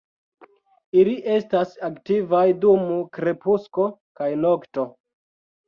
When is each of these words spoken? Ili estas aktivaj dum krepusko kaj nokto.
Ili 1.01 1.13
estas 1.33 1.75
aktivaj 1.89 2.41
dum 2.65 2.89
krepusko 3.21 3.89
kaj 4.21 4.33
nokto. 4.43 4.91